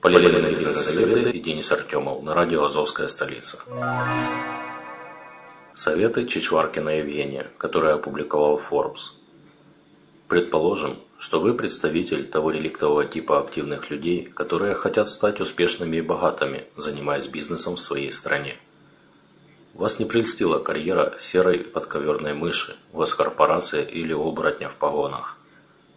[0.00, 3.58] Полезные бизнес-советы и Денис Артемов на радио «Азовская столица».
[5.74, 9.12] Советы Чичваркина Евгения, которые опубликовал Forbes.
[10.26, 16.64] Предположим, что вы представитель того реликтового типа активных людей, которые хотят стать успешными и богатыми,
[16.76, 18.56] занимаясь бизнесом в своей стране.
[19.74, 25.36] Вас не прельстила карьера серой подковерной мыши, госкорпорации или оборотня в погонах.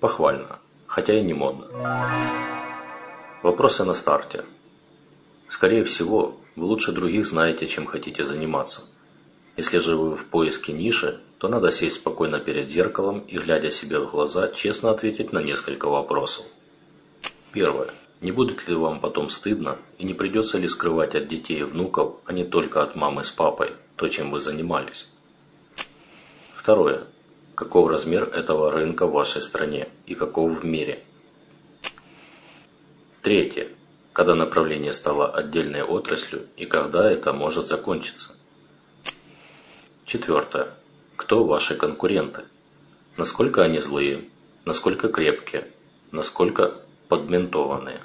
[0.00, 2.65] Похвально, хотя и не модно.
[3.46, 4.44] Вопросы на старте.
[5.48, 8.80] Скорее всего, вы лучше других знаете, чем хотите заниматься.
[9.56, 14.00] Если же вы в поиске ниши, то надо сесть спокойно перед зеркалом и, глядя себе
[14.00, 16.44] в глаза, честно ответить на несколько вопросов.
[17.52, 17.94] Первое.
[18.20, 22.16] Не будет ли вам потом стыдно и не придется ли скрывать от детей и внуков,
[22.24, 25.08] а не только от мамы с папой, то, чем вы занимались?
[26.52, 27.04] Второе.
[27.54, 31.04] Каков размер этого рынка в вашей стране и каков в мире?
[33.26, 33.66] Третье.
[34.12, 38.36] Когда направление стало отдельной отраслью и когда это может закончиться?
[40.04, 40.68] Четвертое.
[41.16, 42.44] Кто ваши конкуренты?
[43.16, 44.28] Насколько они злые?
[44.64, 45.68] Насколько крепкие?
[46.12, 46.76] Насколько
[47.08, 48.00] подментованные?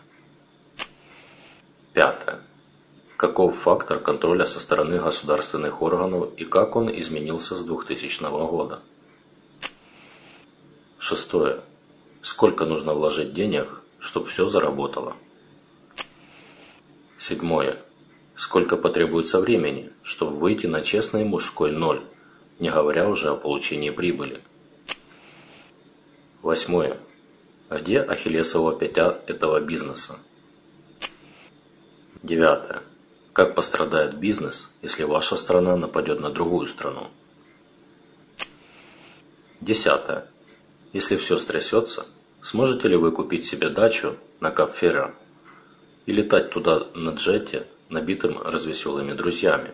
[1.93, 2.39] Пятое.
[3.15, 8.79] Каков фактор контроля со стороны государственных органов и как он изменился с 2000 года?
[10.97, 11.61] Шестое.
[12.23, 15.15] Сколько нужно вложить денег, чтобы все заработало?
[17.17, 17.81] Седьмое.
[18.35, 22.03] Сколько потребуется времени, чтобы выйти на честный мужской ноль,
[22.59, 24.41] не говоря уже о получении прибыли.
[26.41, 26.97] Восьмое.
[27.69, 30.17] Где ахиллесова пятя этого бизнеса?
[32.23, 32.81] Девятое.
[33.33, 37.07] Как пострадает бизнес, если ваша страна нападет на другую страну?
[39.61, 40.27] Десятое.
[40.91, 42.07] Если все стрясется,
[42.41, 45.13] сможете ли вы купить себе дачу на Капфера
[46.05, 49.73] и летать туда на джете, набитым развеселыми друзьями?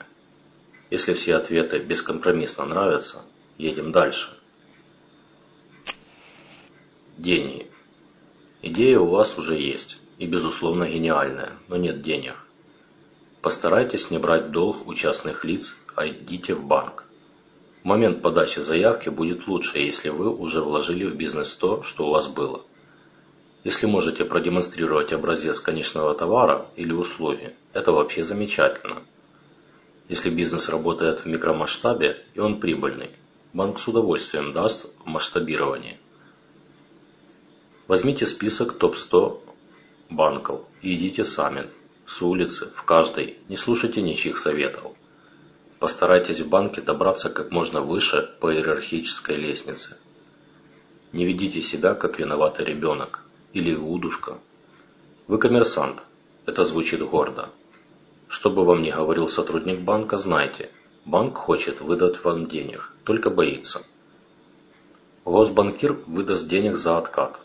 [0.89, 3.23] Если все ответы бескомпромиссно нравятся,
[3.57, 4.29] едем дальше.
[7.17, 7.67] Деньги.
[8.61, 12.35] Идея у вас уже есть, и безусловно гениальная, но нет денег.
[13.41, 17.06] Постарайтесь не брать долг у частных лиц, а идите в банк.
[17.87, 22.27] Момент подачи заявки будет лучше, если вы уже вложили в бизнес то, что у вас
[22.27, 22.63] было.
[23.63, 29.03] Если можете продемонстрировать образец конечного товара или услуги, это вообще замечательно.
[30.09, 33.11] Если бизнес работает в микромасштабе и он прибыльный,
[33.53, 35.97] банк с удовольствием даст масштабирование.
[37.87, 39.39] Возьмите список топ-100
[40.09, 41.67] банков и идите сами,
[42.05, 44.91] с улицы, в каждой, не слушайте ничьих советов.
[45.79, 49.97] Постарайтесь в банке добраться как можно выше по иерархической лестнице.
[51.11, 54.39] Не ведите себя как виноватый ребенок или удушка.
[55.27, 56.01] Вы коммерсант,
[56.47, 57.49] это звучит гордо.
[58.27, 60.71] Что бы вам ни говорил сотрудник банка, знайте,
[61.05, 63.85] банк хочет выдать вам денег, только боится.
[65.25, 67.39] Госбанкир выдаст денег за откат.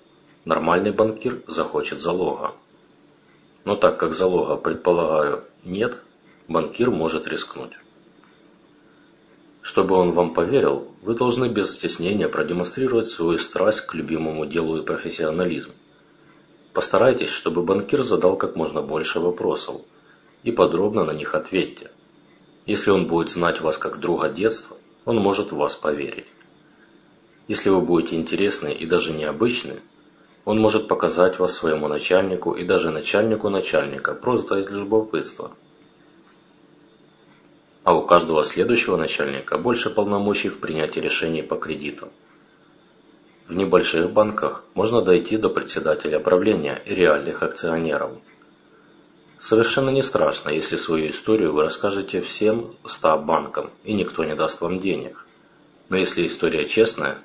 [0.47, 2.55] Нормальный банкир захочет залога.
[3.67, 5.99] Но так как залога, предполагаю, нет,
[6.49, 7.73] банкир может рискнуть.
[9.63, 14.85] Чтобы он вам поверил, вы должны без стеснения продемонстрировать свою страсть к любимому делу и
[14.85, 15.71] профессионализм.
[16.73, 19.77] Постарайтесь, чтобы банкир задал как можно больше вопросов,
[20.43, 21.93] и подробно на них ответьте.
[22.67, 26.27] Если он будет знать вас как друга детства, он может в вас поверить.
[27.47, 29.81] Если вы будете интересны и даже необычны,
[30.45, 35.53] он может показать вас своему начальнику и даже начальнику начальника, просто из любопытства.
[37.85, 42.11] А у каждого следующего начальника больше полномочий в принятии решений по кредитам.
[43.49, 48.13] В небольших банках можно дойти до председателя правления и реальных акционеров–
[49.43, 54.61] Совершенно не страшно, если свою историю вы расскажете всем ста банкам, и никто не даст
[54.61, 55.27] вам денег.
[55.89, 57.19] Но если история честная,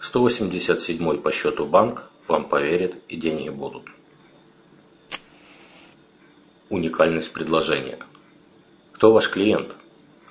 [0.00, 3.84] 187 по счету банк вам поверит и деньги будут.
[6.70, 8.00] Уникальность предложения.
[8.98, 9.72] Кто ваш клиент?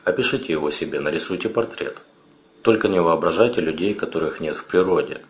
[0.03, 1.97] Опишите его себе, нарисуйте портрет.
[2.61, 5.21] Только не воображайте людей, которых нет в природе.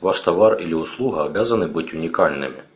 [0.00, 2.62] Ваш товар или услуга обязаны быть уникальными–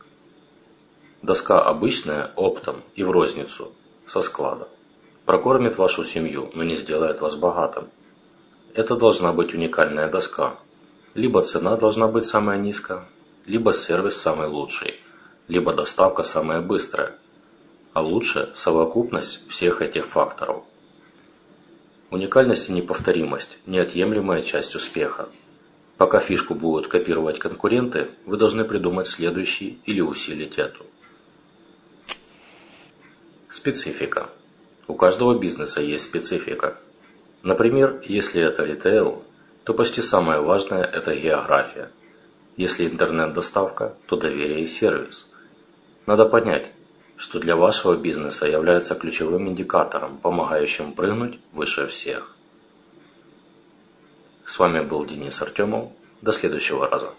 [1.23, 3.71] Доска обычная, оптом и в розницу,
[4.05, 4.67] со склада.
[5.25, 7.89] Прокормит вашу семью, но не сделает вас богатым.
[8.75, 10.55] Это должна быть уникальная доска.
[11.15, 13.03] Либо цена должна быть самая низкая,
[13.47, 15.01] либо сервис самый лучший,
[15.47, 17.15] либо доставка самая быстрая.
[17.97, 20.63] А лучше совокупность всех этих факторов.
[22.11, 25.29] Уникальность и неповторимость– неотъемлемая часть успеха.
[25.97, 30.85] Пока фишку будут копировать конкуренты, вы должны придумать следующий или усилить эту.
[33.49, 34.29] Специфика.
[34.87, 36.77] У каждого бизнеса есть специфика.
[37.41, 39.23] Например, если это ритейл,
[39.63, 41.89] то почти самое важное– это география.
[42.57, 45.31] Если интернет-доставка, то доверие и сервис.
[46.05, 46.71] Надо понять,
[47.17, 52.35] что для вашего бизнеса является ключевым индикатором, помогающим прыгнуть выше всех.
[54.45, 55.91] С вами был Денис Артемов.
[56.21, 57.13] До следующего раза.